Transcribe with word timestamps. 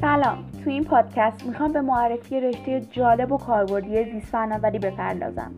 سلام. 0.00 0.44
تو 0.64 0.70
این 0.70 0.84
پادکست 0.84 1.46
می‌خوام 1.46 1.72
به 1.72 1.80
معرفی 1.80 2.40
رشته 2.40 2.80
جالب 2.80 3.32
و 3.32 3.38
کاربردی 3.38 4.04
زیست 4.12 4.26
فناوری 4.26 4.78
بپردازم. 4.78 5.52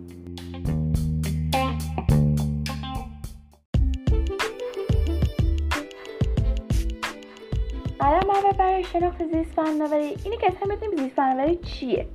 قدم 8.00 8.30
اول 8.30 8.52
برای 8.59 8.84
شناخت 8.84 9.25
زیست 9.32 9.50
فناوری 9.50 10.16
اینه 10.25 10.36
که 10.36 10.46
اصلا 10.46 10.77
بدونیم 10.77 10.96
زیست 10.96 11.16
فناوری 11.16 11.57
چیه؟ 11.57 12.07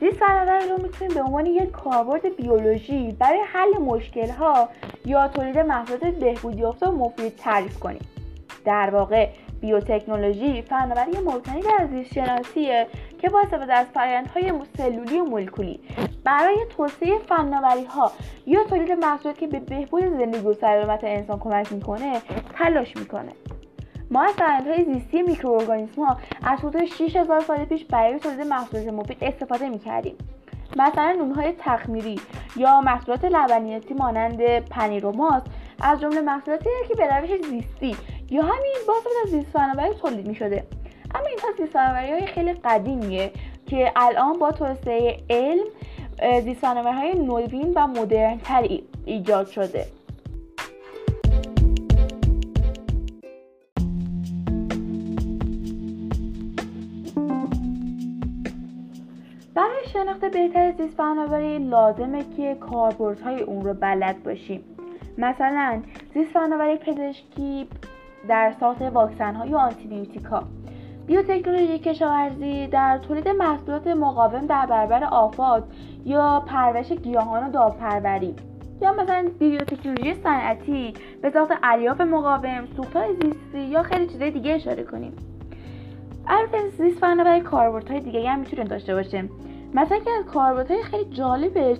زیست 0.00 0.16
فناوری 0.16 0.68
رو 0.68 0.82
می‌تونیم 0.82 1.14
به 1.14 1.22
عنوان 1.22 1.46
یک 1.46 1.70
کاربرد 1.70 2.36
بیولوژی 2.36 3.16
برای 3.18 3.40
حل 3.52 3.78
مشکل 3.78 4.30
ها 4.30 4.68
یا 5.04 5.28
تولید 5.28 5.58
محصولات 5.58 6.04
بهبودی 6.04 6.58
یافته 6.58 6.90
مفید 6.90 7.36
تعریف 7.36 7.78
کنیم. 7.78 8.08
در 8.64 8.90
واقع 8.90 9.28
بیوتکنولوژی 9.60 10.62
فناوری 10.62 11.18
مبتنی 11.24 11.62
بر 11.62 11.86
زیست 11.90 12.14
شناسیه 12.14 12.86
که 13.18 13.28
با 13.28 13.40
استفاده 13.40 13.74
از 13.74 13.86
فرآیندهای 13.86 14.52
سلولی 14.76 15.20
و 15.20 15.24
مولکولی. 15.24 15.80
برای 16.24 16.56
توسعه 16.76 17.18
فناوری 17.18 17.84
ها 17.84 18.12
یا 18.46 18.64
تولید 18.64 18.92
محصولات 18.92 19.38
که 19.38 19.46
به 19.46 19.60
بهبود 19.60 20.02
زندگی 20.02 20.46
و 20.46 20.54
سلامت 20.54 21.04
انسان 21.04 21.38
کمک 21.38 21.72
می‌کنه 21.72 22.20
تلاش 22.54 22.96
می‌کنه. 22.96 23.32
ما 24.10 24.22
از 24.22 24.34
فرآیندهای 24.34 24.84
زیستی 24.84 25.22
میکروارگانیسم 25.22 26.04
ها 26.04 26.16
از 26.42 26.58
حدود 26.58 26.84
6000 26.84 27.40
سال 27.40 27.64
پیش 27.64 27.84
برای 27.84 28.18
تولید 28.18 28.40
محصولات 28.40 28.88
مفید 28.88 29.16
استفاده 29.22 29.68
می‌کردیم. 29.68 30.14
مثلا 30.76 31.12
نونهای 31.12 31.54
تخمیری 31.58 32.20
یا 32.56 32.80
محصولات 32.80 33.24
لبنیاتی 33.24 33.94
مانند 33.94 34.58
پنیر 34.58 35.06
و 35.06 35.12
ماست 35.12 35.46
از 35.80 36.00
جمله 36.00 36.20
محصولاتی 36.20 36.64
که 36.88 36.94
به 36.94 37.16
روش 37.16 37.30
زیستی 37.50 37.96
یا 38.30 38.42
همین 38.42 38.74
با 38.88 38.94
استفاده 38.94 39.16
از 39.24 39.30
زیست 39.30 39.50
فناوری 39.50 39.94
تولید 39.94 40.26
می‌شده. 40.26 40.66
اما 41.14 41.26
اینها 41.26 41.48
زیست 41.58 41.72
فناوری 41.72 42.12
های 42.12 42.26
خیلی 42.26 42.52
قدیمیه 42.52 43.30
که 43.66 43.92
الان 43.96 44.38
با 44.38 44.52
توسعه 44.52 45.16
علم 45.30 45.64
زیست 46.44 46.60
فناوری 46.60 46.96
های 46.96 47.14
نوین 47.14 47.72
و 47.76 47.86
مدرنتری 47.86 48.84
ایجاد 49.04 49.46
شده. 49.46 49.86
برای 59.84 60.04
شناخت 60.04 60.24
بهتر 60.24 60.72
زیست 60.72 60.96
فناوری 60.96 61.58
لازمه 61.58 62.24
که 62.36 62.54
کاربردهای 62.54 63.42
اون 63.42 63.64
رو 63.64 63.74
بلد 63.74 64.22
باشیم. 64.22 64.64
مثلا 65.18 65.82
زیست 66.14 66.30
فناوری 66.30 66.76
پزشکی 66.76 67.68
در 68.28 68.54
ساخت 68.60 68.82
واکسن 68.82 69.34
ها 69.34 69.46
یا 69.46 69.58
آنتی 69.58 69.88
بیوتیکا 69.88 70.42
بیوتکنولوژی 71.06 71.78
کشاورزی 71.78 72.66
در 72.66 72.98
تولید 72.98 73.28
محصولات 73.28 73.86
مقاوم 73.86 74.46
در 74.46 74.66
برابر 74.66 75.04
آفات 75.04 75.64
یا 76.04 76.44
پرورش 76.46 76.92
گیاهان 76.92 77.48
و 77.48 77.50
داوپروری. 77.50 78.34
یا 78.82 78.92
مثلا 78.92 79.30
بیوتکنولوژی 79.38 80.14
صنعتی 80.14 80.94
به 81.22 81.30
ساخت 81.30 81.52
الیاف 81.62 82.00
مقاوم 82.00 82.66
سوختهای 82.76 83.08
زیستی 83.14 83.60
یا 83.60 83.82
خیلی 83.82 84.06
چیزای 84.06 84.30
دیگه 84.30 84.54
اشاره 84.54 84.82
کنیم. 84.82 85.12
البته 86.26 86.68
زیست 86.68 86.98
فناوری 86.98 87.40
کاربردهای 87.40 88.00
دیگه 88.00 88.30
هم 88.30 88.38
می‌تونه 88.38 88.64
داشته 88.64 88.94
باشه. 88.94 89.24
مثلا 89.74 89.98
که 89.98 90.10
از 90.10 90.24
کاربردهای 90.24 90.82
خیلی 90.82 91.10
جالبش 91.10 91.78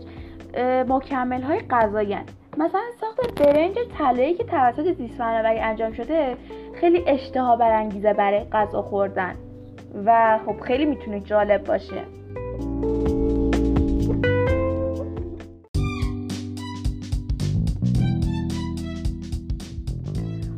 مکمل 0.88 1.42
های 1.42 1.60
غذایی 1.70 2.16
مثلا 2.56 2.80
ساخت 3.00 3.42
برنج 3.42 3.74
طلایی 3.98 4.34
که 4.34 4.44
توسط 4.44 4.92
زیست 4.92 5.14
فناوری 5.14 5.58
انجام 5.58 5.92
شده 5.92 6.36
خیلی 6.74 7.04
اشتها 7.06 7.56
برانگیزه 7.56 8.12
برای 8.12 8.44
غذا 8.44 8.82
خوردن. 8.82 9.34
و 10.04 10.38
خب 10.46 10.60
خیلی 10.60 10.84
می‌تونه 10.84 11.20
جالب 11.20 11.64
باشه. 11.64 12.02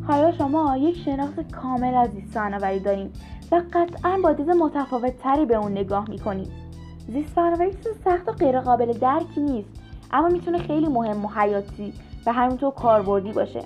حالا 0.06 0.32
شما 0.32 0.76
یک 0.76 0.96
شناخت 0.96 1.52
کامل 1.52 1.94
از 1.94 2.10
زیست 2.10 2.34
فناوری 2.34 2.80
داریم 2.80 3.12
و 3.52 3.62
قطعا 3.72 4.18
با 4.22 4.32
دید 4.32 4.50
متفاوت 4.50 5.18
تری 5.18 5.46
به 5.46 5.56
اون 5.56 5.72
نگاه 5.72 6.10
می‌کنید 6.10 6.65
زیست 7.08 7.34
فناوری 7.34 7.70
چیز 7.70 7.92
سخت 8.04 8.28
و 8.28 8.32
غیرقابل 8.32 8.92
درکی 8.92 9.40
نیست. 9.40 9.68
اما 10.12 10.28
می‌تونه 10.28 10.58
خیلی 10.58 10.86
مهم 10.86 11.24
و 11.24 11.28
حیاتی 11.28 11.92
و 12.26 12.32
همینطور 12.32 12.70
کاربردی 12.70 13.32
باشه. 13.32 13.60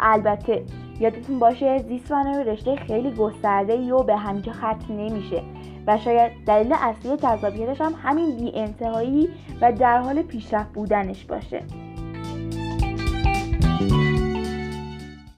البته 0.00 0.62
یادتون 1.00 1.38
باشه 1.38 1.78
زیست 1.78 2.06
فناوری 2.06 2.44
رشته 2.44 2.76
خیلی 2.76 3.10
گسترده 3.10 3.94
و 3.94 4.02
به 4.02 4.16
همینجا 4.16 4.52
ختم 4.52 4.86
نمیشه 4.90 5.42
و 5.86 5.98
شاید 5.98 6.32
دلیل 6.46 6.72
اصلی 6.72 7.16
جذابیتش 7.16 7.80
هم 7.80 7.94
همین 8.02 8.36
بی 8.36 8.52
انتهایی 8.54 9.28
و 9.60 9.72
در 9.72 9.98
حال 9.98 10.22
پیشرفت 10.22 10.72
بودنش 10.72 11.24
باشه. 11.24 11.62